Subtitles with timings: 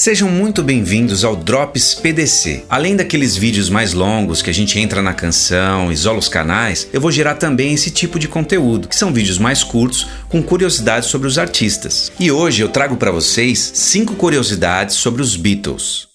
[0.00, 2.64] Sejam muito bem-vindos ao Drops PDC.
[2.70, 7.02] Além daqueles vídeos mais longos que a gente entra na canção, isola os canais, eu
[7.02, 11.28] vou gerar também esse tipo de conteúdo, que são vídeos mais curtos com curiosidades sobre
[11.28, 12.10] os artistas.
[12.18, 16.08] E hoje eu trago para vocês cinco curiosidades sobre os Beatles.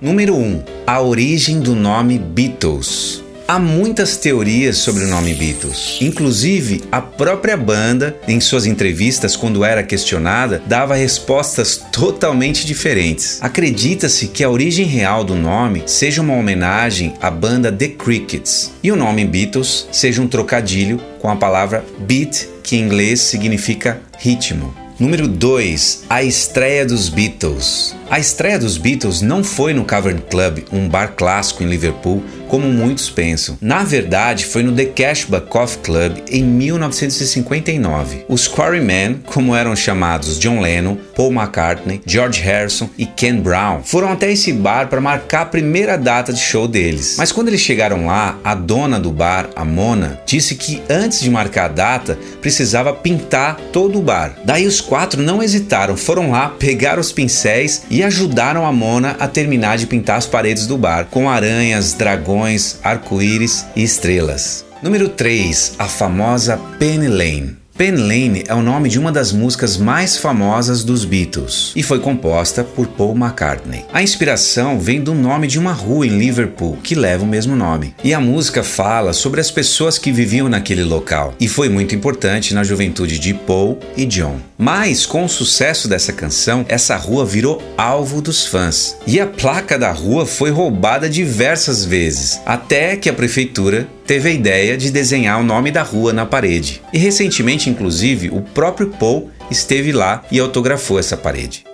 [0.00, 0.62] Número 1.
[0.86, 3.23] A origem do nome Beatles.
[3.46, 5.98] Há muitas teorias sobre o nome Beatles.
[6.00, 13.38] Inclusive, a própria banda, em suas entrevistas, quando era questionada, dava respostas totalmente diferentes.
[13.42, 18.90] Acredita-se que a origem real do nome seja uma homenagem à banda The Crickets e
[18.90, 24.74] o nome Beatles seja um trocadilho com a palavra beat, que em inglês significa ritmo.
[24.98, 26.04] Número 2.
[26.08, 27.94] A estreia dos Beatles.
[28.10, 32.68] A estreia dos Beatles não foi no Cavern Club, um bar clássico em Liverpool, como
[32.68, 33.58] muitos pensam.
[33.60, 38.26] Na verdade, foi no The Cashback Coffee Club em 1959.
[38.28, 44.12] Os Quarrymen, como eram chamados John Lennon, Paul McCartney, George Harrison e Ken Brown, foram
[44.12, 47.16] até esse bar para marcar a primeira data de show deles.
[47.18, 51.30] Mas quando eles chegaram lá, a dona do bar, a Mona, disse que antes de
[51.30, 54.36] marcar a data, precisava pintar todo o bar.
[54.44, 59.26] Daí os quatro não hesitaram, foram lá, pegaram os pincéis e ajudaram a Mona a
[59.26, 64.64] terminar de pintar as paredes do bar com aranhas, dragões, arco-íris e estrelas.
[64.82, 65.74] Número 3.
[65.78, 67.63] A famosa Penny Lane.
[67.76, 71.98] Pen Lane é o nome de uma das músicas mais famosas dos Beatles e foi
[71.98, 73.84] composta por Paul McCartney.
[73.92, 77.92] A inspiração vem do nome de uma rua em Liverpool que leva o mesmo nome.
[78.04, 82.54] E a música fala sobre as pessoas que viviam naquele local e foi muito importante
[82.54, 84.38] na juventude de Paul e John.
[84.56, 89.76] Mas com o sucesso dessa canção, essa rua virou alvo dos fãs e a placa
[89.76, 95.40] da rua foi roubada diversas vezes, até que a prefeitura teve a ideia de desenhar
[95.40, 96.82] o nome da rua na parede.
[96.92, 101.64] E recentemente, inclusive, o próprio Paul esteve lá e autografou essa parede.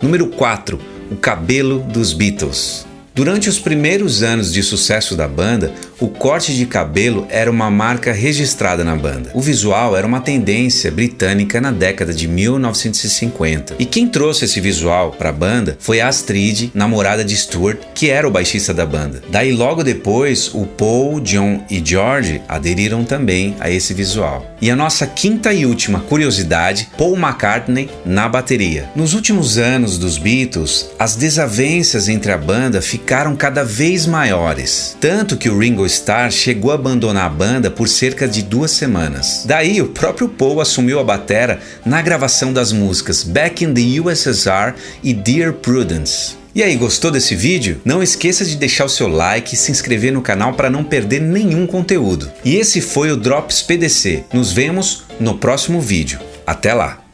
[0.00, 0.78] Número 4.
[1.10, 2.85] O cabelo dos Beatles.
[3.16, 8.12] Durante os primeiros anos de sucesso da banda, o corte de cabelo era uma marca
[8.12, 9.30] registrada na banda.
[9.32, 13.76] O visual era uma tendência britânica na década de 1950.
[13.78, 18.28] E quem trouxe esse visual para a banda foi Astrid, namorada de Stuart, que era
[18.28, 19.22] o baixista da banda.
[19.30, 24.54] Daí logo depois, o Paul, John e George aderiram também a esse visual.
[24.60, 28.90] E a nossa quinta e última curiosidade, Paul McCartney na bateria.
[28.94, 35.36] Nos últimos anos dos Beatles, as desavenças entre a banda ficaram cada vez maiores, tanto
[35.36, 39.44] que o Ringo Starr chegou a abandonar a banda por cerca de duas semanas.
[39.46, 44.74] Daí, o próprio Paul assumiu a batera na gravação das músicas Back in the USSR
[45.04, 46.34] e Dear Prudence.
[46.52, 47.80] E aí, gostou desse vídeo?
[47.84, 51.20] Não esqueça de deixar o seu like e se inscrever no canal para não perder
[51.20, 52.28] nenhum conteúdo.
[52.44, 54.24] E esse foi o Drops PDC.
[54.32, 56.18] Nos vemos no próximo vídeo.
[56.44, 57.05] Até lá!